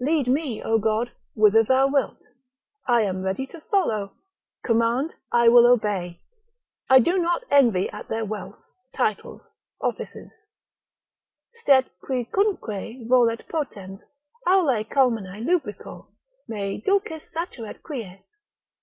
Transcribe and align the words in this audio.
Lead 0.00 0.28
me, 0.28 0.62
O 0.62 0.78
God, 0.78 1.12
whither 1.34 1.62
thou 1.62 1.88
wilt, 1.88 2.16
I 2.86 3.02
am 3.02 3.22
ready 3.22 3.46
to 3.48 3.60
follow; 3.60 4.14
command, 4.64 5.12
I 5.30 5.48
will 5.48 5.66
obey. 5.66 6.22
I 6.88 7.00
do 7.00 7.18
not 7.18 7.44
envy 7.50 7.90
at 7.90 8.08
their 8.08 8.24
wealth, 8.24 8.56
titles, 8.94 9.42
offices; 9.78 10.30
Stet 11.56 11.84
quicunque 12.02 13.06
volet 13.06 13.46
potens 13.46 14.00
Aulae 14.46 14.84
culmine 14.88 15.44
lubrico, 15.44 16.06
Me 16.48 16.80
dulcis 16.80 17.30
saturet 17.30 17.82
quies. 17.82 18.20